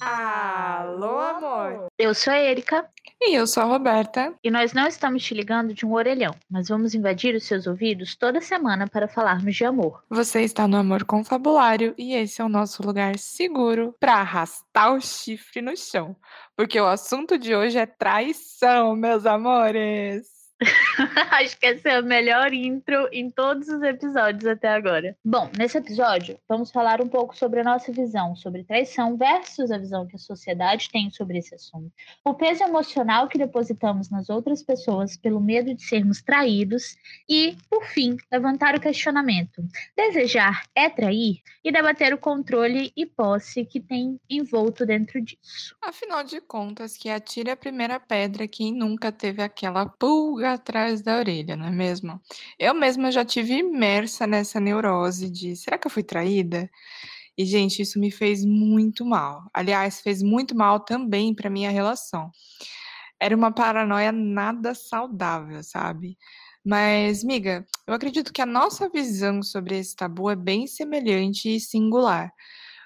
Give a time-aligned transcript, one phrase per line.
[0.00, 1.88] Alô, amor!
[1.98, 2.88] Eu sou a Erika.
[3.20, 4.32] E eu sou a Roberta.
[4.42, 8.16] E nós não estamos te ligando de um orelhão, mas vamos invadir os seus ouvidos
[8.16, 10.02] toda semana para falarmos de amor.
[10.08, 15.00] Você está no Amor Confabulário e esse é o nosso lugar seguro para arrastar o
[15.02, 16.16] chifre no chão.
[16.56, 20.39] Porque o assunto de hoje é traição, meus amores!
[21.30, 25.16] Acho que essa é a melhor intro em todos os episódios até agora.
[25.24, 29.78] Bom, nesse episódio, vamos falar um pouco sobre a nossa visão sobre traição versus a
[29.78, 31.90] visão que a sociedade tem sobre esse assunto.
[32.24, 36.96] O peso emocional que depositamos nas outras pessoas pelo medo de sermos traídos
[37.28, 39.62] e, por fim, levantar o questionamento:
[39.96, 41.40] desejar é trair?
[41.62, 45.76] E debater o controle e posse que tem envolto dentro disso.
[45.82, 51.16] Afinal de contas, que atire a primeira pedra quem nunca teve aquela pulga atrás da
[51.18, 52.20] orelha, não é mesmo?
[52.58, 56.70] Eu mesma já tive imersa nessa neurose de será que eu fui traída?
[57.36, 59.42] E, gente, isso me fez muito mal.
[59.54, 62.30] Aliás, fez muito mal também para minha relação.
[63.20, 66.18] Era uma paranoia nada saudável, sabe?
[66.64, 71.60] Mas, miga, eu acredito que a nossa visão sobre esse tabu é bem semelhante e
[71.60, 72.32] singular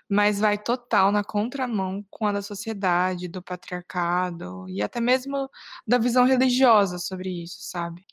[0.09, 5.49] mas vai total na contramão com a da sociedade, do patriarcado e até mesmo
[5.87, 8.05] da visão religiosa sobre isso, sabe?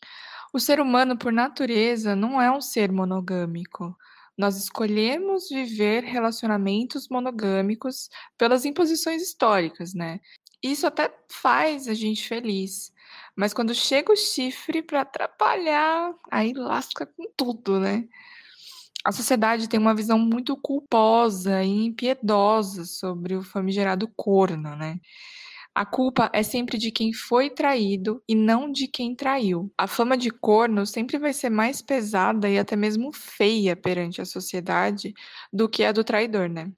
[0.54, 3.96] O ser humano, por natureza, não é um ser monogâmico.
[4.38, 10.20] Nós escolhemos viver relacionamentos monogâmicos pelas imposições históricas, né?
[10.64, 12.92] Isso até faz a gente feliz.
[13.36, 18.08] Mas quando chega o chifre para atrapalhar, aí lasca com tudo, né?
[19.06, 25.00] A sociedade tem uma visão muito culposa e impiedosa sobre o famigerado corno, né?
[25.74, 29.72] A culpa é sempre de quem foi traído e não de quem traiu.
[29.78, 34.26] A fama de corno sempre vai ser mais pesada e até mesmo feia perante a
[34.26, 35.14] sociedade
[35.52, 36.72] do que a do traidor, né?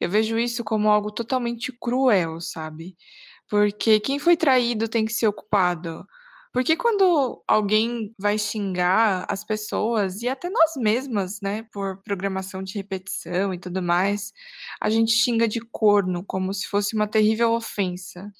[0.00, 2.96] Eu vejo isso como algo totalmente cruel, sabe?
[3.48, 6.06] Porque quem foi traído tem que ser ocupado
[6.52, 12.74] porque quando alguém vai xingar as pessoas e até nós mesmas, né, por programação de
[12.74, 14.32] repetição e tudo mais,
[14.80, 18.32] a gente xinga de corno como se fosse uma terrível ofensa.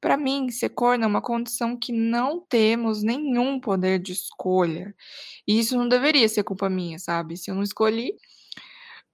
[0.00, 4.94] Para mim, ser corno é uma condição que não temos nenhum poder de escolha.
[5.48, 7.36] E isso não deveria ser culpa minha, sabe?
[7.38, 8.14] Se eu não escolhi,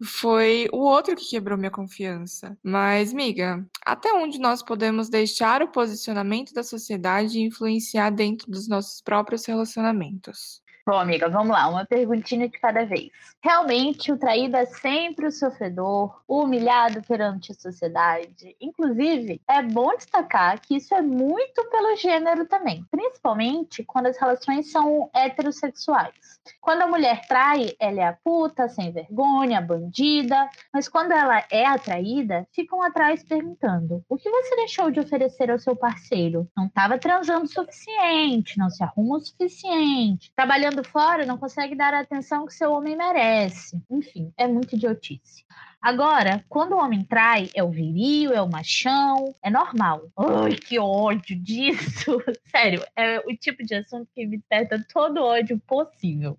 [0.03, 2.57] foi o outro que quebrou minha confiança.
[2.63, 9.01] Mas, miga, até onde nós podemos deixar o posicionamento da sociedade influenciar dentro dos nossos
[9.01, 10.63] próprios relacionamentos?
[10.87, 13.11] Bom, amiga, vamos lá, uma perguntinha de cada vez.
[13.43, 18.57] Realmente, o traído é sempre o sofredor, o humilhado perante a sociedade.
[18.61, 24.71] Inclusive, é bom destacar que isso é muito pelo gênero também, principalmente quando as relações
[24.71, 26.41] são heterossexuais.
[26.61, 31.67] Quando a mulher trai, ela é a puta, sem vergonha, bandida, mas quando ela é
[31.67, 36.49] atraída, ficam atrás perguntando: o que você deixou de oferecer ao seu parceiro?
[36.57, 41.93] Não estava transando o suficiente, não se arruma o suficiente, trabalhando fora não consegue dar
[41.93, 43.83] a atenção que seu homem merece.
[43.91, 45.45] Enfim, é muito idiotice.
[45.81, 50.03] Agora, quando o homem trai, é o viril, é o machão, é normal.
[50.17, 52.23] Ai, que ódio disso!
[52.45, 56.39] Sério, é o tipo de assunto que me desperta todo ódio possível.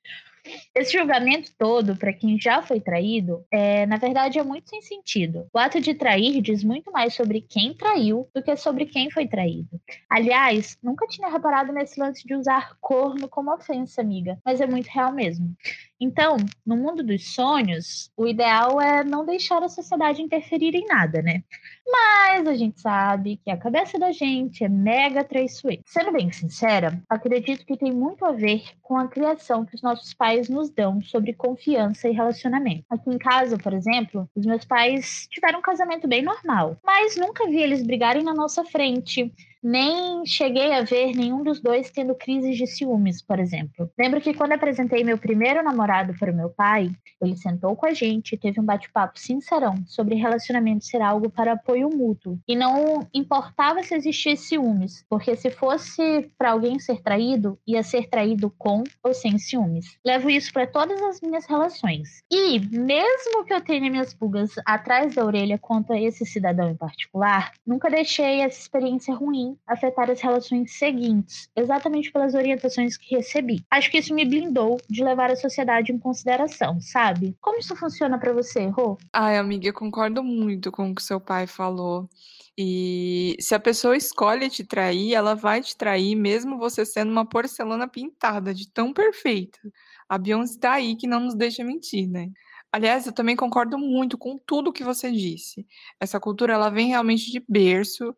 [0.76, 5.48] Esse julgamento todo, para quem já foi traído, é, na verdade é muito sem sentido.
[5.54, 9.28] O ato de trair diz muito mais sobre quem traiu do que sobre quem foi
[9.28, 9.80] traído.
[10.10, 14.88] Aliás, nunca tinha reparado nesse lance de usar corno como ofensa, amiga, mas é muito
[14.88, 15.56] real mesmo.
[16.02, 16.36] Então,
[16.66, 21.44] no mundo dos sonhos, o ideal é não deixar a sociedade interferir em nada, né?
[21.88, 25.84] Mas a gente sabe que a cabeça da gente é mega traiçoeira.
[25.86, 30.12] Sendo bem sincera, acredito que tem muito a ver com a criação que os nossos
[30.14, 32.84] pais nos dão sobre confiança e relacionamento.
[32.90, 37.48] Aqui em casa, por exemplo, os meus pais tiveram um casamento bem normal, mas nunca
[37.48, 39.32] vi eles brigarem na nossa frente
[39.64, 43.90] nem cheguei a ver nenhum dos dois tendo crises de ciúmes, por exemplo.
[43.98, 46.92] Lembro que quando apresentei meu primeiro namorado para o meu pai,
[47.22, 51.54] ele sentou com a gente e teve um bate-papo sincerão sobre relacionamento ser algo para
[51.54, 52.40] apoio mútuo.
[52.48, 58.10] E não importava se existia ciúmes, porque se fosse para alguém ser traído, ia ser
[58.10, 59.98] traído com ou sem ciúmes.
[60.06, 62.24] Levo isso para todas as minhas relações.
[62.32, 66.76] E mesmo que eu tenha minhas pulgas atrás da orelha quanto a esse cidadão em
[66.76, 73.64] particular, nunca deixei essa experiência ruim afetar as relações seguintes, exatamente pelas orientações que recebi.
[73.70, 77.36] Acho que isso me blindou de levar a sociedade em consideração, sabe?
[77.42, 78.98] Como isso funciona para você, Rô?
[79.14, 82.10] Ai, amiga, eu concordo muito com o que seu pai falou.
[82.58, 87.26] E se a pessoa escolhe te trair, ela vai te trair mesmo você sendo uma
[87.26, 89.60] porcelana pintada de tão perfeita.
[90.08, 92.30] A Beyoncé tá aí que não nos deixa mentir, né?
[92.72, 95.66] Aliás, eu também concordo muito com tudo que você disse.
[96.00, 98.16] Essa cultura ela vem realmente de berço.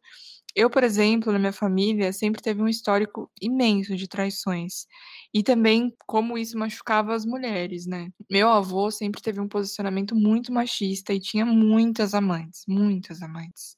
[0.55, 4.85] Eu, por exemplo, na minha família, sempre teve um histórico imenso de traições.
[5.33, 8.09] E também como isso machucava as mulheres, né?
[8.29, 13.77] Meu avô sempre teve um posicionamento muito machista e tinha muitas amantes, muitas amantes.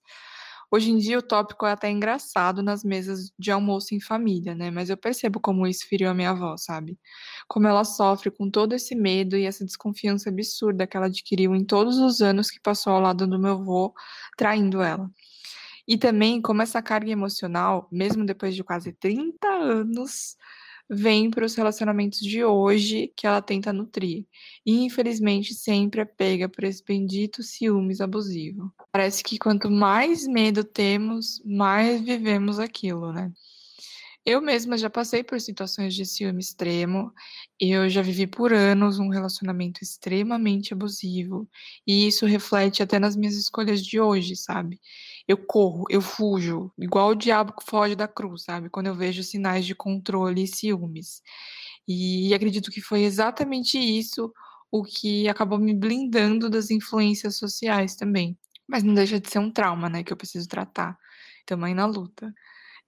[0.71, 4.69] Hoje em dia o tópico é até engraçado nas mesas de almoço em família, né?
[4.71, 6.97] Mas eu percebo como isso feriu a minha avó, sabe?
[7.47, 11.63] Como ela sofre com todo esse medo e essa desconfiança absurda que ela adquiriu em
[11.63, 13.93] todos os anos que passou ao lado do meu avô,
[14.37, 15.09] traindo ela.
[15.87, 20.35] E também como essa carga emocional, mesmo depois de quase 30 anos,
[20.89, 24.25] vem para os relacionamentos de hoje que ela tenta nutrir.
[24.65, 28.71] E infelizmente sempre é pega por esse bendito ciúmes abusivo.
[28.91, 33.31] Parece que quanto mais medo temos, mais vivemos aquilo, né?
[34.25, 37.13] Eu mesma já passei por situações de ciúme extremo.
[37.59, 41.47] Eu já vivi por anos um relacionamento extremamente abusivo.
[41.85, 44.81] E isso reflete até nas minhas escolhas de hoje, sabe?
[45.27, 48.67] Eu corro, eu fujo, igual o diabo que foge da cruz, sabe?
[48.69, 51.21] Quando eu vejo sinais de controle e ciúmes.
[51.87, 54.33] E acredito que foi exatamente isso
[54.71, 58.37] o que acabou me blindando das influências sociais também.
[58.67, 60.03] Mas não deixa de ser um trauma, né?
[60.03, 60.97] Que eu preciso tratar.
[61.45, 62.33] Também na luta.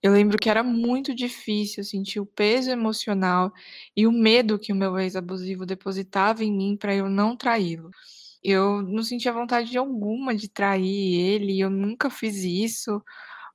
[0.04, 3.52] Eu lembro que era muito difícil sentir o peso emocional
[3.96, 7.90] e o medo que o meu ex-abusivo depositava em mim para eu não traí-lo.
[8.44, 13.02] Eu não sentia vontade alguma de trair ele, eu nunca fiz isso,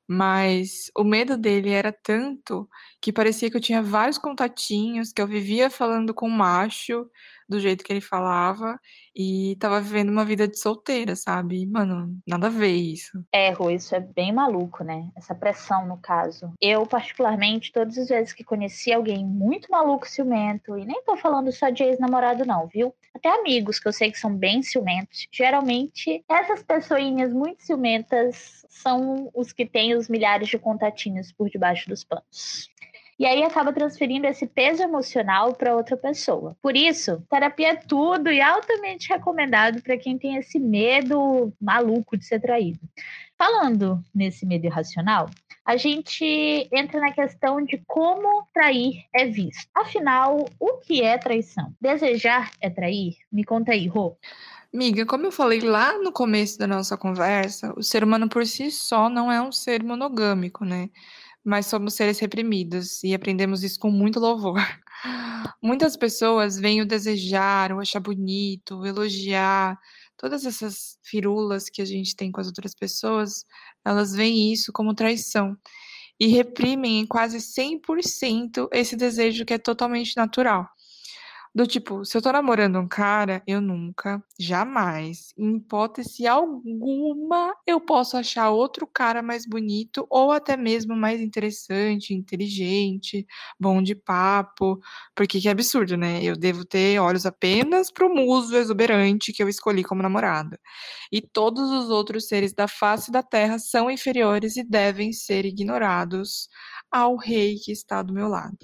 [0.09, 2.69] mas o medo dele era tanto
[3.01, 7.07] que parecia que eu tinha vários contatinhos, que eu vivia falando com macho
[7.53, 8.79] do jeito que ele falava
[9.15, 11.67] e tava vivendo uma vida de solteira, sabe?
[11.67, 13.23] Mano, nada a ver isso.
[13.31, 15.09] É, Rô, isso é bem maluco, né?
[15.17, 16.53] Essa pressão, no caso.
[16.61, 21.53] Eu, particularmente, todas as vezes que conheci alguém muito maluco, ciumento, e nem tô falando
[21.53, 22.95] só de ex-namorado, não, viu?
[23.15, 25.27] Até amigos que eu sei que são bem ciumentos.
[25.31, 31.89] Geralmente, essas pessoinhas muito ciumentas são os que têm os milhares de contatinhos por debaixo
[31.89, 32.73] dos panos
[33.23, 36.57] e aí acaba transferindo esse peso emocional para outra pessoa.
[36.61, 42.25] Por isso, terapia é tudo e altamente recomendado para quem tem esse medo maluco de
[42.25, 42.81] ser traído.
[43.39, 45.31] Falando nesse medo irracional,
[45.65, 49.69] a gente entra na questão de como trair é visto.
[49.73, 51.73] Afinal, o que é traição?
[51.81, 53.15] Desejar é trair?
[53.31, 54.17] Me conta aí, Rô.
[54.73, 58.69] Miga, como eu falei lá no começo da nossa conversa, o ser humano por si
[58.73, 60.91] só não é um ser monogâmico, né?
[61.45, 64.59] Mas somos seres reprimidos e aprendemos isso com muito louvor.
[65.63, 69.79] Muitas pessoas veem o desejar, o achar bonito, o elogiar,
[70.17, 73.45] todas essas firulas que a gente tem com as outras pessoas,
[73.85, 75.57] elas veem isso como traição
[76.21, 80.69] e reprimem em quase 100% esse desejo que é totalmente natural.
[81.55, 87.79] Do tipo, se eu tô namorando um cara, eu nunca, jamais, em hipótese alguma, eu
[87.79, 93.27] posso achar outro cara mais bonito ou até mesmo mais interessante, inteligente,
[93.61, 94.81] bom de papo,
[95.15, 96.23] porque que absurdo, né?
[96.25, 100.59] Eu devo ter olhos apenas pro muso exuberante que eu escolhi como namorada.
[101.13, 106.49] E todos os outros seres da face da terra são inferiores e devem ser ignorados
[106.91, 108.57] ao rei que está do meu lado.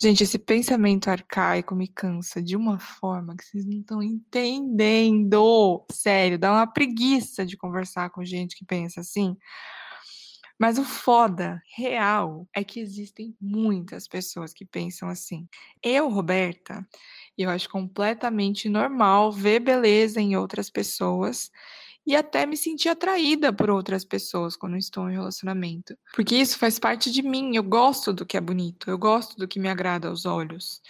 [0.00, 5.86] Gente, esse pensamento arcaico me cansa de uma forma que vocês não estão entendendo.
[5.90, 9.34] Sério, dá uma preguiça de conversar com gente que pensa assim.
[10.58, 15.48] Mas o foda real é que existem muitas pessoas que pensam assim.
[15.82, 16.86] Eu, Roberta,
[17.36, 21.50] eu acho completamente normal ver beleza em outras pessoas
[22.06, 25.96] e até me sentir atraída por outras pessoas quando estou em relacionamento.
[26.14, 29.48] Porque isso faz parte de mim, eu gosto do que é bonito, eu gosto do
[29.48, 30.80] que me agrada aos olhos.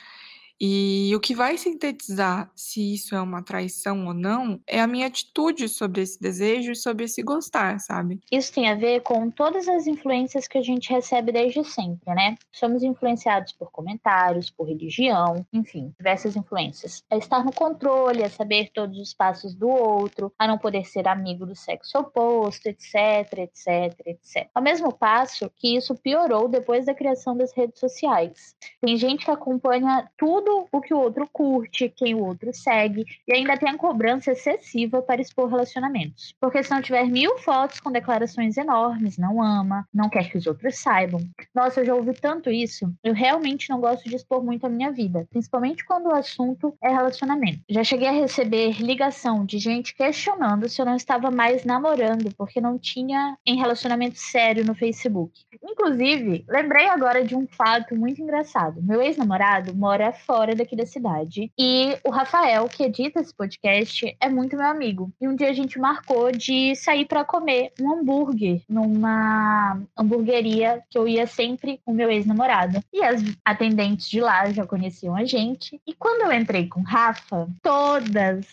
[0.60, 5.06] E o que vai sintetizar se isso é uma traição ou não é a minha
[5.06, 8.20] atitude sobre esse desejo e sobre esse gostar, sabe?
[8.32, 12.36] Isso tem a ver com todas as influências que a gente recebe desde sempre, né?
[12.52, 17.02] Somos influenciados por comentários, por religião, enfim, diversas influências.
[17.10, 21.06] A estar no controle, a saber todos os passos do outro, a não poder ser
[21.06, 22.94] amigo do sexo oposto, etc,
[23.38, 24.48] etc, etc.
[24.54, 28.56] Ao mesmo passo que isso piorou depois da criação das redes sociais.
[28.80, 33.34] Tem gente que acompanha tudo o que o outro curte, quem o outro segue, e
[33.34, 36.34] ainda tem a cobrança excessiva para expor relacionamentos.
[36.40, 40.46] Porque se não tiver mil fotos com declarações enormes, não ama, não quer que os
[40.46, 41.20] outros saibam.
[41.54, 42.92] Nossa, eu já ouvi tanto isso.
[43.02, 46.88] Eu realmente não gosto de expor muito a minha vida, principalmente quando o assunto é
[46.88, 47.60] relacionamento.
[47.68, 52.60] Já cheguei a receber ligação de gente questionando se eu não estava mais namorando, porque
[52.60, 55.32] não tinha em relacionamento sério no Facebook.
[55.62, 58.82] Inclusive, lembrei agora de um fato muito engraçado.
[58.82, 61.50] Meu ex-namorado mora fora fora daqui da cidade.
[61.58, 65.10] E o Rafael, que edita esse podcast, é muito meu amigo.
[65.18, 70.98] E um dia a gente marcou de sair para comer um hambúrguer numa hamburgueria que
[70.98, 72.80] eu ia sempre com meu ex-namorado.
[72.92, 75.80] E as atendentes de lá já conheciam a gente.
[75.86, 78.46] E quando eu entrei com o Rafa, todas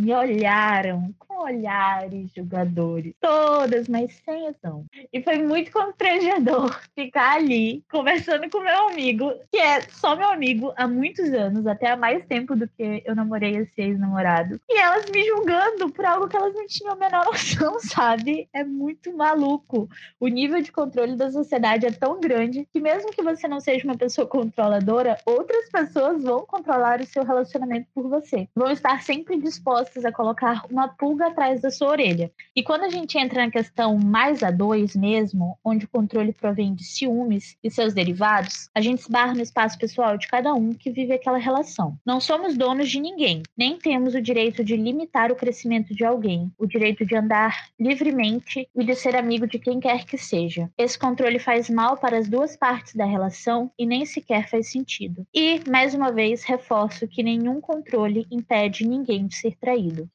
[0.00, 4.84] me olharam com olhares jogadores, todas, mas sem ação.
[5.12, 10.72] E foi muito constrangedor ficar ali conversando com meu amigo, que é só meu amigo
[10.76, 14.60] há muitos anos, até há mais tempo do que eu namorei esse ex-namorado.
[14.68, 18.48] E elas me julgando por algo que elas não tinham a menor noção, sabe?
[18.52, 19.88] É muito maluco.
[20.18, 23.84] O nível de controle da sociedade é tão grande que mesmo que você não seja
[23.84, 28.48] uma pessoa controladora, outras pessoas vão controlar o seu relacionamento por você.
[28.54, 32.30] Vão estar sempre dispostas dispostas a colocar uma pulga atrás da sua orelha.
[32.54, 36.74] E quando a gente entra na questão mais a dois mesmo, onde o controle provém
[36.74, 40.90] de ciúmes e seus derivados, a gente esbarra no espaço pessoal de cada um que
[40.90, 41.98] vive aquela relação.
[42.06, 46.50] Não somos donos de ninguém, nem temos o direito de limitar o crescimento de alguém,
[46.58, 50.70] o direito de andar livremente e de ser amigo de quem quer que seja.
[50.78, 55.26] Esse controle faz mal para as duas partes da relação e nem sequer faz sentido.
[55.34, 60.10] E, mais uma vez, reforço que nenhum controle impede ninguém de ser traído traído.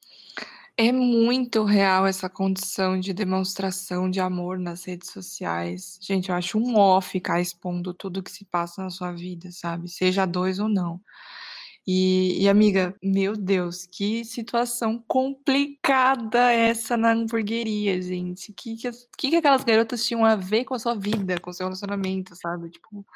[0.78, 5.98] É muito real essa condição de demonstração de amor nas redes sociais.
[6.02, 9.88] Gente, eu acho um ó ficar expondo tudo que se passa na sua vida, sabe?
[9.88, 11.00] Seja dois ou não.
[11.86, 18.50] E, e, amiga, meu Deus, que situação complicada essa na hamburgueria, gente.
[18.50, 21.50] O que, que, que, que aquelas garotas tinham a ver com a sua vida, com
[21.50, 22.70] o seu relacionamento, sabe?
[22.70, 23.06] Tipo,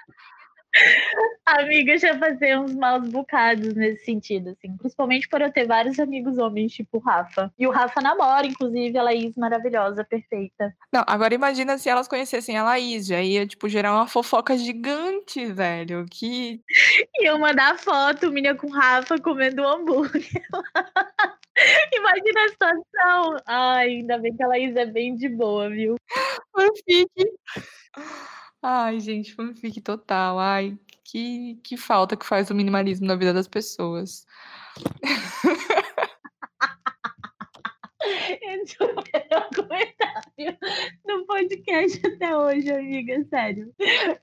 [1.47, 4.77] Amiga, já fazer uns maus bocados nesse sentido, assim.
[4.77, 7.53] Principalmente por eu ter vários amigos homens, tipo o Rafa.
[7.59, 10.73] E o Rafa namora, inclusive, a Laís maravilhosa, perfeita.
[10.93, 13.07] Não, agora imagina se elas conhecessem a Laís.
[13.07, 16.07] Já ia, tipo, gerar uma fofoca gigante, velho.
[16.11, 16.61] Que.
[17.21, 20.23] Iam mandar foto, minha com o Rafa comendo hambúrguer.
[21.93, 23.37] Imagina a situação.
[23.47, 25.97] Ai, ainda bem que a Laís é bem de boa, viu?
[26.55, 27.11] Fanfic.
[28.63, 30.39] Ai, gente, fanfic total.
[30.39, 34.27] Ai, que, que falta que faz o minimalismo na vida das pessoas.
[38.43, 40.59] Esse foi o melhor comentário
[41.07, 43.25] do podcast até hoje, amiga.
[43.31, 43.75] Sério.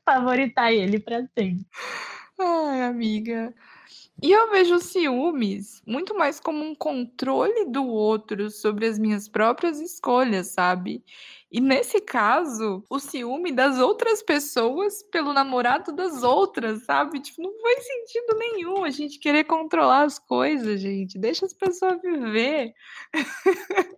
[0.06, 1.65] Favoritar ele pra sempre.
[2.39, 3.53] Ai, amiga.
[4.22, 9.79] E eu vejo ciúmes muito mais como um controle do outro sobre as minhas próprias
[9.79, 11.03] escolhas, sabe?
[11.50, 17.22] E nesse caso, o ciúme das outras pessoas pelo namorado das outras, sabe?
[17.22, 21.18] Tipo, não faz sentido nenhum a gente querer controlar as coisas, gente.
[21.18, 22.74] Deixa as pessoas viver.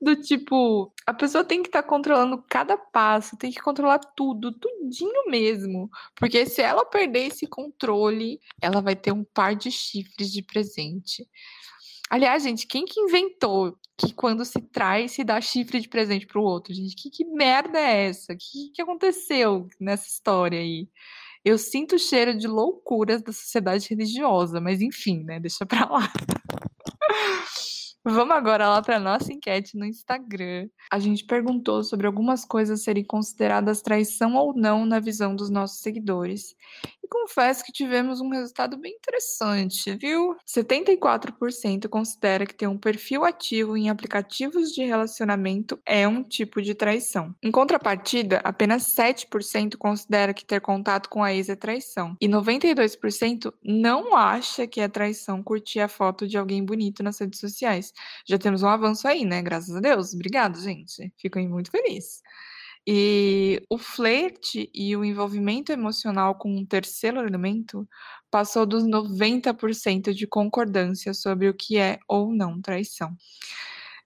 [0.00, 4.52] Do tipo, a pessoa tem que estar tá controlando cada passo, tem que controlar tudo,
[4.52, 5.88] tudinho mesmo.
[6.14, 11.26] Porque se ela perder esse controle, ela vai ter um par de chifres de presente.
[12.10, 16.42] Aliás, gente, quem que inventou que quando se traz, se dá chifre de presente pro
[16.42, 16.96] outro, gente?
[16.96, 18.32] Que, que merda é essa?
[18.32, 20.88] O que, que aconteceu nessa história aí?
[21.44, 25.38] Eu sinto o cheiro de loucuras da sociedade religiosa, mas enfim, né?
[25.38, 26.12] Deixa pra lá.
[28.02, 30.68] Vamos agora lá para nossa enquete no Instagram.
[30.90, 35.80] A gente perguntou sobre algumas coisas serem consideradas traição ou não na visão dos nossos
[35.80, 36.56] seguidores
[37.10, 40.36] confesso que tivemos um resultado bem interessante, viu?
[40.46, 46.74] 74% considera que ter um perfil ativo em aplicativos de relacionamento é um tipo de
[46.74, 47.34] traição.
[47.42, 52.16] Em contrapartida, apenas 7% considera que ter contato com a ex é traição.
[52.20, 57.40] E 92% não acha que é traição curtir a foto de alguém bonito nas redes
[57.40, 57.92] sociais.
[58.26, 59.42] Já temos um avanço aí, né?
[59.42, 60.14] Graças a Deus.
[60.14, 61.12] Obrigado, gente.
[61.18, 62.22] Fico muito feliz.
[62.86, 67.86] E o flerte e o envolvimento emocional com um terceiro elemento
[68.30, 73.14] passou dos 90% de concordância sobre o que é ou não traição.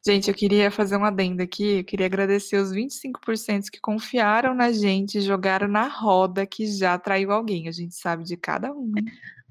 [0.07, 4.71] Gente, eu queria fazer uma adenda aqui, eu queria agradecer os 25% que confiaram na
[4.71, 7.69] gente e jogaram na roda que já traiu alguém.
[7.69, 8.93] A gente sabe de cada um.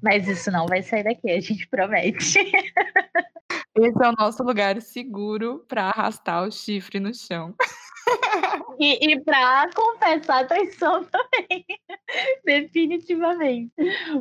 [0.00, 2.38] Mas isso não vai sair daqui, a gente promete.
[3.76, 7.52] Esse é o nosso lugar seguro para arrastar o chifre no chão.
[8.78, 11.64] E, e para confessar traição também.
[12.44, 13.72] Definitivamente.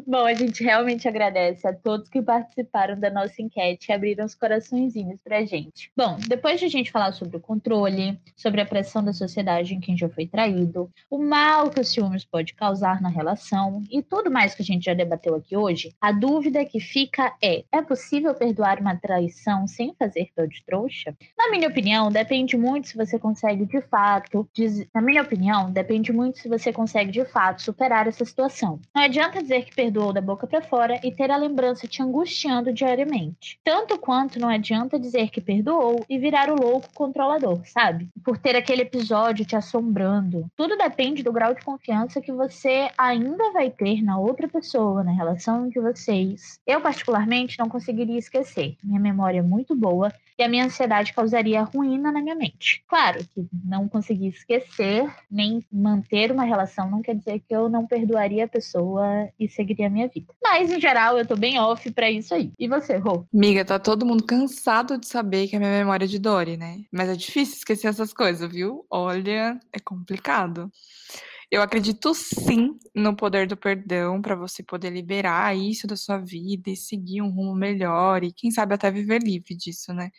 [0.05, 4.35] Bom, a gente realmente agradece a todos que participaram da nossa enquete e abriram os
[4.35, 5.91] coraçõezinhos pra gente.
[5.97, 9.79] Bom, depois de a gente falar sobre o controle, sobre a pressão da sociedade em
[9.79, 14.31] quem já foi traído, o mal que o ciúmes pode causar na relação e tudo
[14.31, 18.33] mais que a gente já debateu aqui hoje, a dúvida que fica é: é possível
[18.33, 21.15] perdoar uma traição sem fazer pelo de trouxa?
[21.37, 24.85] Na minha opinião, depende muito se você consegue de fato, diz...
[24.93, 28.79] na minha opinião, depende muito se você consegue de fato superar essa situação.
[28.93, 32.71] Não adianta dizer que perdoou da boca para fora e ter a lembrança te angustiando
[32.71, 33.59] diariamente.
[33.63, 38.07] Tanto quanto não adianta dizer que perdoou e virar o louco controlador, sabe?
[38.23, 40.45] Por ter aquele episódio te assombrando.
[40.55, 45.11] Tudo depende do grau de confiança que você ainda vai ter na outra pessoa, na
[45.11, 46.59] relação de vocês.
[46.67, 48.77] Eu, particularmente, não conseguiria esquecer.
[48.83, 52.83] Minha memória é muito boa e a minha ansiedade causaria ruína na minha mente.
[52.87, 57.88] Claro que não conseguir esquecer nem manter uma relação não quer dizer que eu não
[57.88, 60.34] perdoaria a pessoa e seguiria a minha vida.
[60.43, 62.51] Mas, em geral, eu tô bem off para isso aí.
[62.60, 63.25] E você, Rô?
[63.32, 66.82] Miga, tá todo mundo cansado de saber que a minha memória é de Dory, né?
[66.91, 68.86] Mas é difícil esquecer essas coisas, viu?
[68.89, 70.70] Olha, é complicado.
[71.53, 76.72] Eu acredito sim no poder do perdão para você poder liberar isso da sua vida
[76.72, 80.10] e seguir um rumo melhor e quem sabe até viver livre disso, né?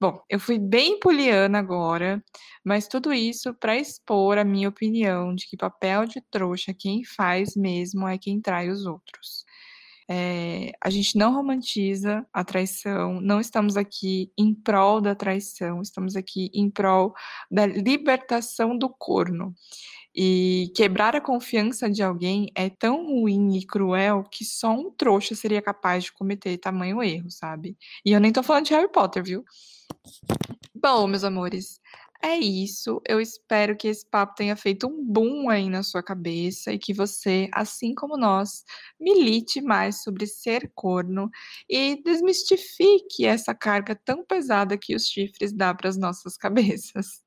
[0.00, 2.22] Bom, eu fui bem poliana agora,
[2.64, 7.56] mas tudo isso para expor a minha opinião de que papel de trouxa quem faz
[7.56, 9.44] mesmo é quem trai os outros.
[10.10, 16.16] É, a gente não romantiza a traição, não estamos aqui em prol da traição, estamos
[16.16, 17.12] aqui em prol
[17.50, 19.54] da libertação do corno.
[20.14, 25.34] E quebrar a confiança de alguém é tão ruim e cruel que só um trouxa
[25.34, 27.76] seria capaz de cometer tamanho erro, sabe?
[28.04, 29.44] E eu nem tô falando de Harry Potter, viu?
[30.74, 31.80] Bom, meus amores,
[32.22, 33.00] é isso.
[33.06, 36.92] Eu espero que esse papo tenha feito um boom aí na sua cabeça e que
[36.92, 38.64] você, assim como nós,
[38.98, 41.30] milite mais sobre ser corno
[41.68, 47.22] e desmistifique essa carga tão pesada que os chifres dão para as nossas cabeças.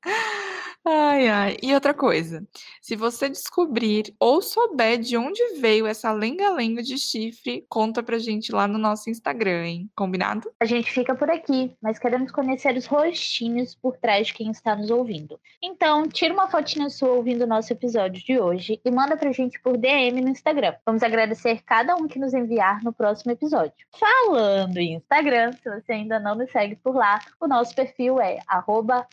[0.84, 1.56] Ai, ai.
[1.62, 2.44] E outra coisa,
[2.80, 8.50] se você descobrir ou souber de onde veio essa lenga-lenga de chifre, conta pra gente
[8.50, 9.90] lá no nosso Instagram, hein?
[9.94, 10.50] Combinado?
[10.58, 14.74] A gente fica por aqui, mas queremos conhecer os rostinhos por trás de quem está
[14.74, 15.38] nos ouvindo.
[15.62, 19.60] Então, tira uma fotinha sua ouvindo o nosso episódio de hoje e manda pra gente
[19.60, 20.74] por DM no Instagram.
[20.84, 23.72] Vamos agradecer cada um que nos enviar no próximo episódio.
[23.98, 28.40] Falando em Instagram, se você ainda não nos segue por lá, o nosso perfil é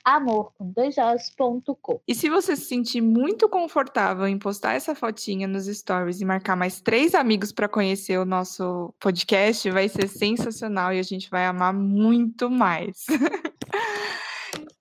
[0.03, 0.97] amor com dois
[2.07, 6.55] e se você se sentir muito confortável em postar essa fotinha nos stories e marcar
[6.55, 11.45] mais três amigos para conhecer o nosso podcast, vai ser sensacional e a gente vai
[11.45, 13.05] amar muito mais.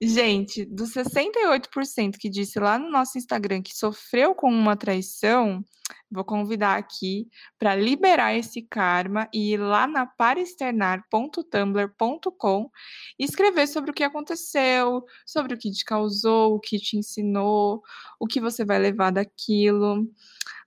[0.01, 5.65] Gente, dos 68% que disse lá no nosso Instagram que sofreu com uma traição,
[6.11, 7.29] vou convidar aqui
[7.59, 12.71] para liberar esse karma e ir lá na paraexternar.tumblr.com
[13.19, 17.83] e escrever sobre o que aconteceu, sobre o que te causou, o que te ensinou,
[18.21, 20.07] o que você vai levar daquilo.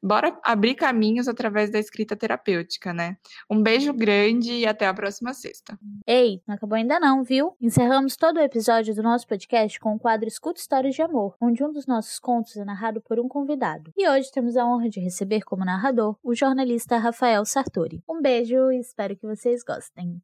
[0.04, 3.18] Bora abrir caminhos através da escrita terapêutica, né?
[3.50, 5.78] Um beijo grande e até a próxima sexta.
[6.08, 7.56] Ei, não acabou ainda não, viu?
[7.62, 11.64] Encerramos todo o episódio do nosso podcast com o quadro Escuta Histórias de Amor, onde
[11.64, 13.92] um dos nossos contos é narrado por um convidado.
[13.96, 18.04] E hoje temos a honra de receber como narrador o jornalista Rafael Sartori.
[18.10, 20.22] Um beijo e espero que vocês gostem.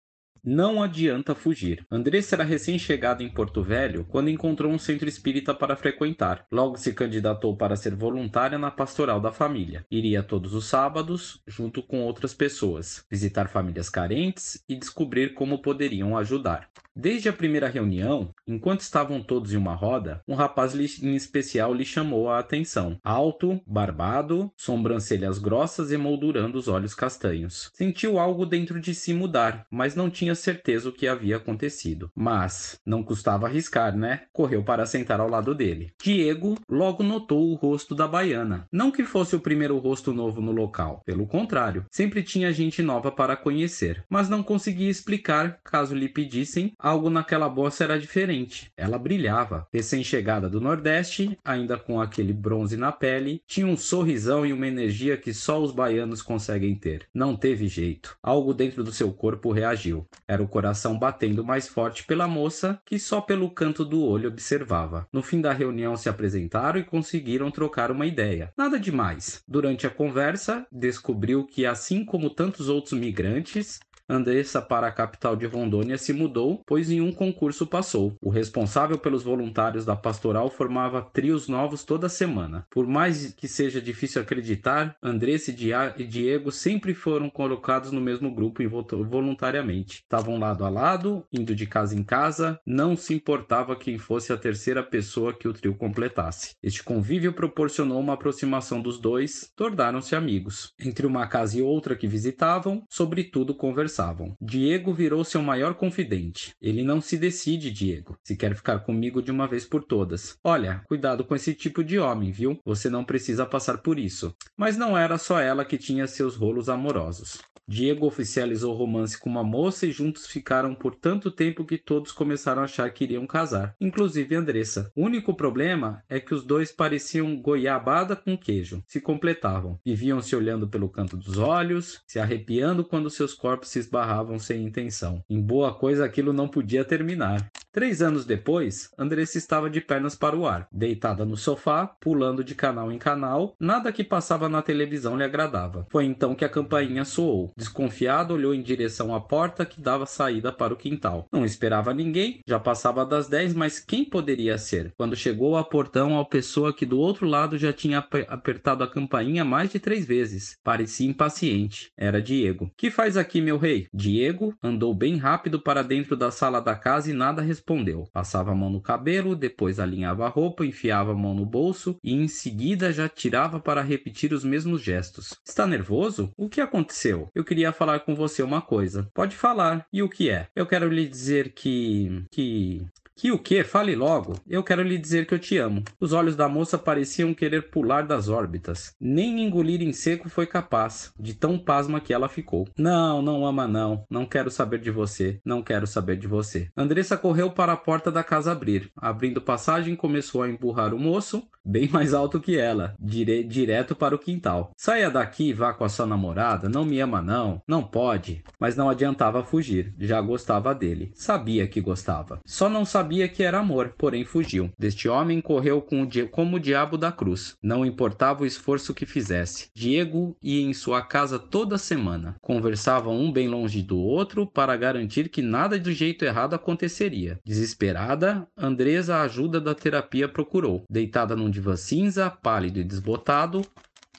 [0.49, 1.85] Não adianta fugir.
[1.91, 6.45] Andressa era recém-chegada em Porto Velho quando encontrou um centro espírita para frequentar.
[6.49, 9.85] Logo se candidatou para ser voluntária na pastoral da família.
[9.91, 16.17] Iria todos os sábados, junto com outras pessoas, visitar famílias carentes e descobrir como poderiam
[16.17, 16.69] ajudar.
[16.99, 21.85] Desde a primeira reunião, enquanto estavam todos em uma roda, um rapaz em especial lhe
[21.85, 22.97] chamou a atenção.
[23.03, 27.69] Alto, barbado, sobrancelhas grossas e moldurando os olhos castanhos.
[27.71, 32.09] Sentiu algo dentro de si mudar, mas não tinha certeza o que havia acontecido.
[32.15, 34.21] Mas não custava arriscar, né?
[34.31, 35.91] Correu para sentar ao lado dele.
[36.01, 38.67] Diego logo notou o rosto da baiana.
[38.71, 43.11] Não que fosse o primeiro rosto novo no local, pelo contrário, sempre tinha gente nova
[43.11, 48.71] para conhecer, mas não conseguia explicar, caso lhe pedissem, algo naquela moça era diferente.
[48.77, 49.67] Ela brilhava.
[49.73, 55.17] Recém-chegada do Nordeste, ainda com aquele bronze na pele, tinha um sorrisão e uma energia
[55.17, 57.07] que só os baianos conseguem ter.
[57.13, 58.15] Não teve jeito.
[58.21, 60.05] Algo dentro do seu corpo reagiu.
[60.27, 65.07] Era o coração batendo mais forte pela moça, que só pelo canto do olho observava.
[65.11, 68.51] No fim da reunião se apresentaram e conseguiram trocar uma ideia.
[68.57, 69.41] Nada demais.
[69.47, 75.45] Durante a conversa, descobriu que, assim como tantos outros migrantes, Andressa para a capital de
[75.45, 78.15] Rondônia se mudou, pois em um concurso passou.
[78.21, 82.65] O responsável pelos voluntários da pastoral formava trios novos toda semana.
[82.69, 88.63] Por mais que seja difícil acreditar, Andressa e Diego sempre foram colocados no mesmo grupo
[89.03, 90.03] voluntariamente.
[90.03, 94.37] Estavam lado a lado, indo de casa em casa, não se importava quem fosse a
[94.37, 96.55] terceira pessoa que o trio completasse.
[96.63, 100.73] Este convívio proporcionou uma aproximação dos dois, tornaram-se amigos.
[100.79, 104.37] Entre uma casa e outra que visitavam, sobretudo conversavam conversavam.
[104.39, 106.55] Diego virou seu maior confidente.
[106.61, 110.37] Ele não se decide, Diego, se quer ficar comigo de uma vez por todas.
[110.43, 112.59] Olha, cuidado com esse tipo de homem, viu?
[112.63, 114.35] Você não precisa passar por isso.
[114.55, 117.39] Mas não era só ela que tinha seus rolos amorosos.
[117.69, 122.13] Diego oficializou o romance com uma moça e juntos ficaram por tanto tempo que todos
[122.13, 124.89] começaram a achar que iriam casar, inclusive Andressa.
[124.95, 130.33] O único problema é que os dois pareciam goiabada com queijo, se completavam, viviam se
[130.33, 135.23] olhando pelo canto dos olhos, se arrepiando quando seus corpos se esbarravam sem intenção.
[135.29, 137.49] Em boa coisa aquilo não podia terminar.
[137.77, 142.55] Três anos depois, Andressa estava de pernas para o ar, deitada no sofá, pulando de
[142.55, 145.85] canal em canal, nada que passava na televisão lhe agradava.
[145.91, 147.51] Foi então que a campainha soou.
[147.55, 151.27] Desconfiado, olhou em direção à porta que dava saída para o quintal.
[151.31, 154.91] Não esperava ninguém, já passava das dez, mas quem poderia ser?
[154.97, 159.45] Quando chegou ao portão, a pessoa que do outro lado já tinha apertado a campainha
[159.45, 160.57] mais de três vezes.
[160.63, 161.91] Parecia impaciente.
[161.95, 162.71] Era Diego.
[162.75, 163.85] Que faz aqui, meu rei?
[163.93, 168.07] Diego andou bem rápido para dentro da sala da casa e nada respondeu respondeu.
[168.13, 172.13] Passava a mão no cabelo, depois alinhava a roupa, enfiava a mão no bolso e
[172.13, 175.35] em seguida já tirava para repetir os mesmos gestos.
[175.45, 176.31] Está nervoso?
[176.37, 177.29] O que aconteceu?
[177.35, 179.09] Eu queria falar com você uma coisa.
[179.13, 179.85] Pode falar.
[179.91, 180.47] E o que é?
[180.55, 182.23] Eu quero lhe dizer que.
[182.31, 182.85] que.
[183.17, 183.63] Que o que?
[183.63, 184.35] Fale logo.
[184.47, 185.83] Eu quero lhe dizer que eu te amo.
[185.99, 188.93] Os olhos da moça pareciam querer pular das órbitas.
[189.01, 192.67] Nem engolir em seco foi capaz, de tão pasma que ela ficou.
[192.77, 194.05] Não, não ama não.
[194.07, 195.41] Não quero saber de você.
[195.43, 196.69] Não quero saber de você.
[196.77, 198.91] Andressa correu para a porta da casa abrir.
[198.95, 204.15] Abrindo passagem, começou a empurrar o moço, bem mais alto que ela, dire direto para
[204.15, 204.71] o quintal.
[204.77, 206.69] Saia daqui vá com a sua namorada.
[206.69, 207.61] Não me ama não.
[207.67, 208.43] Não pode.
[208.59, 209.93] Mas não adiantava fugir.
[209.99, 211.11] Já gostava dele.
[211.13, 212.39] Sabia que gostava.
[212.45, 214.69] Só não sabia sabia que era amor, porém fugiu.
[214.77, 217.55] Deste homem correu com o como o diabo da cruz.
[217.63, 219.69] Não importava o esforço que fizesse.
[219.73, 222.35] Diego ia em sua casa toda semana.
[222.41, 227.39] Conversavam um bem longe do outro para garantir que nada do jeito errado aconteceria.
[227.45, 230.83] Desesperada, Andresa a ajuda da terapia procurou.
[230.89, 233.65] Deitada num divã cinza, pálido e desbotado,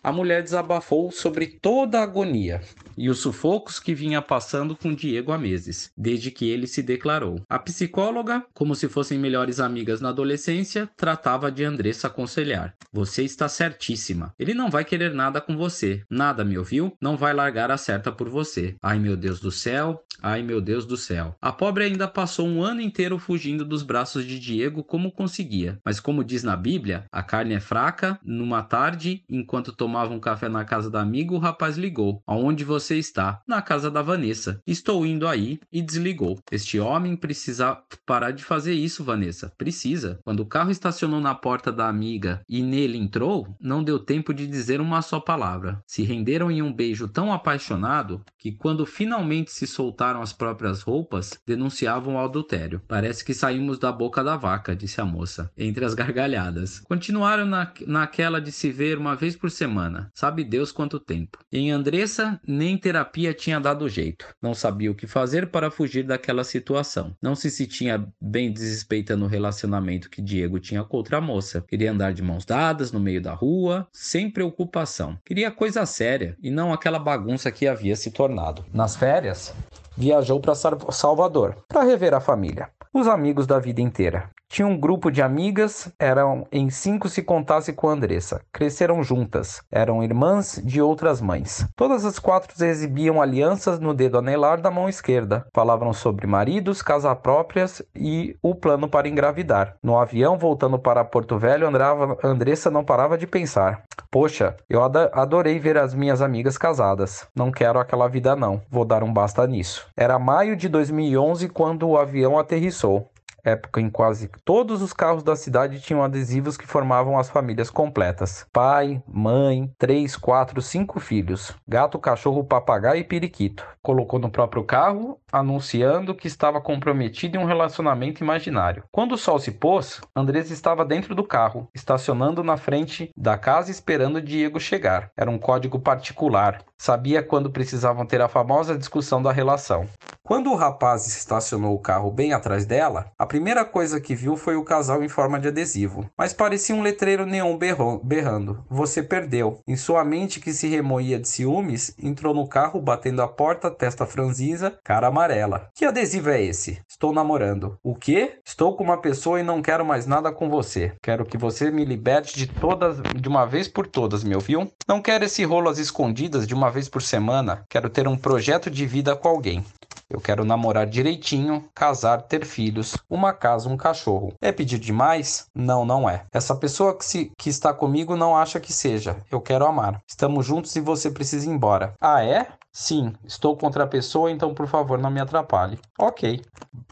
[0.02, 2.60] a mulher desabafou sobre toda a agonia
[2.98, 7.40] e os sufocos que vinha passando com Diego há meses, desde que ele se declarou.
[7.48, 12.74] A psicóloga, como se fossem melhores amigas na adolescência, tratava de Andressa aconselhar.
[12.92, 14.34] Você está certíssima.
[14.38, 16.02] Ele não vai querer nada com você.
[16.10, 16.92] Nada, me ouviu?
[17.00, 18.74] Não vai largar a certa por você.
[18.82, 20.02] Ai, meu Deus do céu.
[20.20, 21.36] Ai, meu Deus do céu.
[21.40, 25.78] A pobre ainda passou um ano inteiro fugindo dos braços de Diego como conseguia.
[25.84, 28.18] Mas como diz na Bíblia, a carne é fraca.
[28.24, 32.22] Numa tarde, enquanto tomava um café na casa da amiga, o rapaz ligou.
[32.26, 33.42] Aonde você você está?
[33.46, 34.62] Na casa da Vanessa.
[34.66, 36.38] Estou indo aí e desligou.
[36.50, 39.52] Este homem precisa parar de fazer isso, Vanessa.
[39.58, 40.18] Precisa.
[40.24, 44.46] Quando o carro estacionou na porta da amiga e nele entrou, não deu tempo de
[44.46, 45.82] dizer uma só palavra.
[45.86, 51.38] Se renderam em um beijo tão apaixonado que, quando finalmente se soltaram as próprias roupas,
[51.46, 52.80] denunciavam o adultério.
[52.88, 56.80] Parece que saímos da boca da vaca, disse a moça, entre as gargalhadas.
[56.80, 60.10] Continuaram na, naquela de se ver uma vez por semana.
[60.14, 61.38] Sabe Deus quanto tempo.
[61.52, 64.26] Em Andressa, nem terapia tinha dado jeito.
[64.40, 67.14] Não sabia o que fazer para fugir daquela situação.
[67.20, 71.64] Não se sentia bem desrespeitando o relacionamento que Diego tinha com outra moça.
[71.66, 75.18] Queria andar de mãos dadas no meio da rua, sem preocupação.
[75.24, 78.64] Queria coisa séria e não aquela bagunça que havia se tornado.
[78.72, 79.54] Nas férias,
[79.96, 84.30] viajou para Salvador para rever a família, os amigos da vida inteira.
[84.48, 88.40] Tinha um grupo de amigas, eram em cinco se contasse com Andressa.
[88.50, 91.66] Cresceram juntas, eram irmãs de outras mães.
[91.76, 95.46] Todas as quatro exibiam alianças no dedo anelar da mão esquerda.
[95.54, 99.76] Falavam sobre maridos, casa próprias e o plano para engravidar.
[99.82, 103.84] No avião, voltando para Porto Velho, Andrava, Andressa não parava de pensar.
[104.10, 107.26] Poxa, eu adorei ver as minhas amigas casadas.
[107.34, 108.62] Não quero aquela vida não.
[108.70, 109.86] Vou dar um basta nisso.
[109.94, 113.10] Era maio de 2011 quando o avião aterrissou
[113.48, 118.46] época em quase todos os carros da cidade tinham adesivos que formavam as famílias completas:
[118.52, 123.66] pai, mãe, três, quatro, cinco filhos, gato, cachorro, papagaio e periquito.
[123.82, 128.84] Colocou no próprio carro, anunciando que estava comprometido em um relacionamento imaginário.
[128.92, 133.70] Quando o sol se pôs, Andrés estava dentro do carro, estacionando na frente da casa
[133.70, 135.10] esperando Diego chegar.
[135.16, 136.62] Era um código particular.
[136.76, 139.86] Sabia quando precisavam ter a famosa discussão da relação.
[140.28, 144.56] Quando o rapaz estacionou o carro bem atrás dela, a primeira coisa que viu foi
[144.56, 147.56] o casal em forma de adesivo, mas parecia um letreiro neon
[148.04, 149.60] berrando: Você perdeu.
[149.66, 154.04] Em sua mente, que se remoía de ciúmes, entrou no carro batendo a porta, testa
[154.04, 155.70] franziza, cara amarela.
[155.74, 156.78] Que adesivo é esse?
[156.86, 157.78] Estou namorando.
[157.82, 158.38] O quê?
[158.44, 160.92] Estou com uma pessoa e não quero mais nada com você.
[161.02, 164.70] Quero que você me liberte de todas, de uma vez por todas, me ouviu?
[164.86, 168.70] Não quero esse rolo às escondidas de uma vez por semana, quero ter um projeto
[168.70, 169.64] de vida com alguém.
[170.10, 174.32] Eu quero namorar direitinho, casar, ter filhos, uma casa, um cachorro.
[174.40, 175.46] É pedir demais?
[175.54, 176.24] Não, não é.
[176.32, 179.18] Essa pessoa que, se, que está comigo não acha que seja.
[179.30, 180.00] Eu quero amar.
[180.08, 181.92] Estamos juntos e você precisa ir embora.
[182.00, 182.46] Ah, é?
[182.72, 185.78] Sim, estou contra a pessoa, então por favor não me atrapalhe.
[186.00, 186.40] Ok.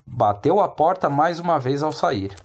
[0.07, 2.37] Bateu a porta mais uma vez ao sair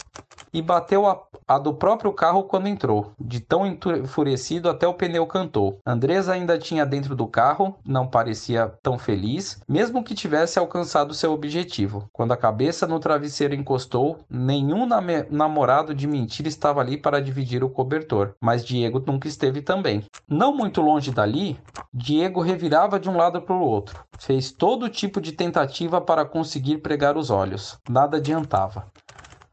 [0.54, 3.12] e bateu a, a, do próprio carro quando entrou.
[3.20, 5.80] De tão enfurecido, até o pneu cantou.
[5.86, 11.32] Andresa ainda tinha dentro do carro, não parecia tão feliz, mesmo que tivesse alcançado seu
[11.32, 12.10] objetivo.
[12.12, 14.88] Quando a cabeça no travesseiro encostou, nenhum
[15.30, 20.04] namorado de mentira estava ali para dividir o cobertor, mas Diego nunca esteve também.
[20.28, 21.60] Não muito longe dali,
[21.94, 24.04] Diego revirava de um lado para o outro.
[24.20, 27.78] Fez todo tipo de tentativa para conseguir pregar os olhos.
[27.90, 28.86] Nada adiantava.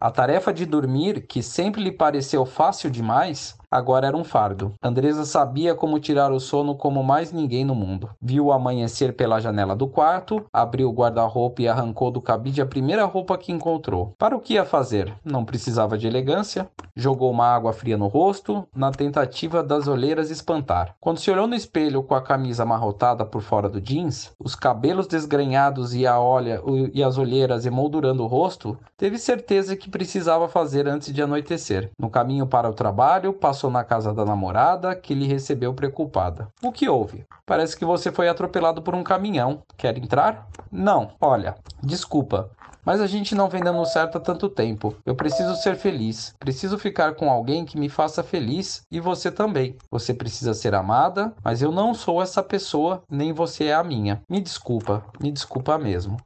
[0.01, 4.73] A tarefa de dormir, que sempre lhe pareceu fácil demais, agora era um fardo.
[4.83, 8.11] Andresa sabia como tirar o sono como mais ninguém no mundo.
[8.21, 12.67] Viu o amanhecer pela janela do quarto, abriu o guarda-roupa e arrancou do cabide a
[12.67, 14.15] primeira roupa que encontrou.
[14.19, 15.13] Para o que ia fazer?
[15.25, 16.69] Não precisava de elegância.
[16.97, 20.95] Jogou uma água fria no rosto, na tentativa das olheiras espantar.
[21.01, 25.07] Quando se olhou no espelho com a camisa amarrotada por fora do jeans, os cabelos
[25.07, 26.61] desgrenhados e a olha
[26.93, 31.91] e as olheiras emoldurando o rosto, teve certeza que precisava fazer antes de anoitecer.
[31.99, 36.47] No caminho para o trabalho, passou passou na casa da namorada, que lhe recebeu preocupada.
[36.63, 37.27] O que houve?
[37.45, 39.63] Parece que você foi atropelado por um caminhão.
[39.77, 40.47] Quer entrar?
[40.71, 41.11] Não.
[41.21, 42.49] Olha, desculpa.
[42.85, 44.95] Mas a gente não vem dando certo há tanto tempo.
[45.05, 46.33] Eu preciso ser feliz.
[46.39, 49.77] Preciso ficar com alguém que me faça feliz e você também.
[49.91, 54.23] Você precisa ser amada, mas eu não sou essa pessoa, nem você é a minha.
[54.31, 56.17] Me desculpa, me desculpa mesmo.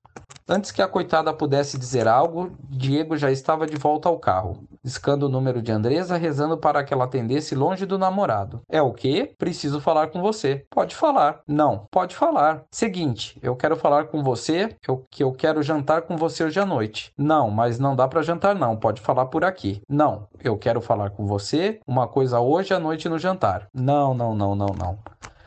[0.48, 5.26] Antes que a coitada pudesse dizer algo, Diego já estava de volta ao carro, discando
[5.26, 8.60] o número de Andresa, rezando para que ela atendesse longe do namorado.
[8.68, 9.34] É o quê?
[9.38, 10.66] Preciso falar com você.
[10.68, 11.40] Pode falar.
[11.46, 12.64] Não, pode falar.
[12.70, 16.66] Seguinte, eu quero falar com você, eu, que eu quero jantar com você hoje à
[16.66, 17.12] noite.
[17.16, 19.80] Não, mas não dá para jantar não, pode falar por aqui.
[19.88, 23.68] Não, eu quero falar com você, uma coisa hoje à noite no jantar.
[23.72, 24.98] Não, não, não, não, não.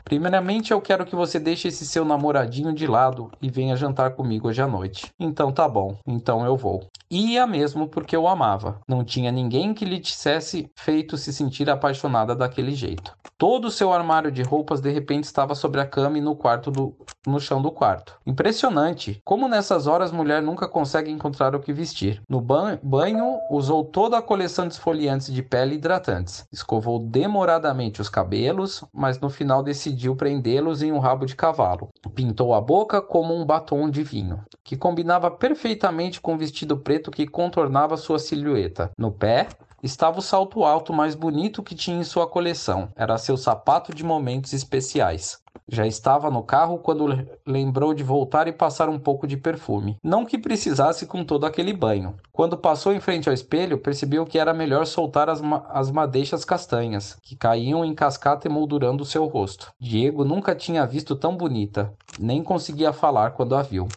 [0.06, 4.46] Primeiramente, eu quero que você deixe esse seu namoradinho de lado e venha jantar comigo
[4.46, 5.12] hoje à noite.
[5.18, 6.86] Então tá bom, então eu vou.
[7.10, 8.80] Ia mesmo porque eu amava.
[8.88, 13.16] Não tinha ninguém que lhe tivesse feito se sentir apaixonada daquele jeito.
[13.38, 16.70] Todo o seu armário de roupas de repente estava sobre a cama e no quarto
[16.70, 18.18] do no chão do quarto.
[18.24, 19.20] Impressionante!
[19.24, 22.22] Como nessas horas mulher nunca consegue encontrar o que vestir.
[22.28, 26.46] No ban banho, usou toda a coleção de esfoliantes de pele e hidratantes.
[26.52, 31.88] Escovou demoradamente os cabelos, mas no final decidiu prendê-los em um rabo de cavalo.
[32.14, 36.95] Pintou a boca como um batom de vinho, que combinava perfeitamente com o vestido preto
[37.10, 38.90] que contornava sua silhueta.
[38.98, 39.48] No pé,
[39.82, 42.88] estava o salto alto mais bonito que tinha em sua coleção.
[42.96, 45.40] Era seu sapato de momentos especiais.
[45.68, 49.96] Já estava no carro quando lembrou de voltar e passar um pouco de perfume.
[50.02, 52.14] Não que precisasse com todo aquele banho.
[52.32, 56.44] Quando passou em frente ao espelho, percebeu que era melhor soltar as, ma as madeixas
[56.44, 59.72] castanhas, que caíam em cascata emoldurando seu rosto.
[59.80, 63.88] Diego nunca tinha visto tão bonita, nem conseguia falar quando a viu.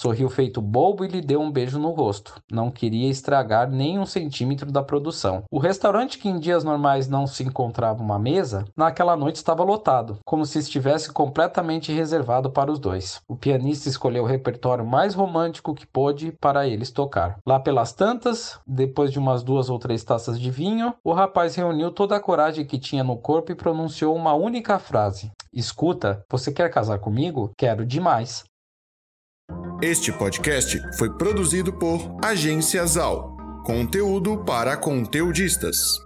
[0.00, 2.40] Sorriu feito bobo e lhe deu um beijo no rosto.
[2.50, 5.42] Não queria estragar nem um centímetro da produção.
[5.50, 10.16] O restaurante, que em dias normais não se encontrava uma mesa, naquela noite estava lotado,
[10.24, 13.20] como se estivesse completamente reservado para os dois.
[13.28, 17.36] O pianista escolheu o repertório mais romântico que pôde para eles tocar.
[17.46, 21.90] Lá pelas tantas, depois de umas duas ou três taças de vinho, o rapaz reuniu
[21.90, 26.70] toda a coragem que tinha no corpo e pronunciou uma única frase: Escuta, você quer
[26.70, 27.50] casar comigo?
[27.54, 28.48] Quero demais.
[29.82, 33.34] Este podcast foi produzido por Agência Zal.
[33.64, 35.98] Conteúdo para conteudistas.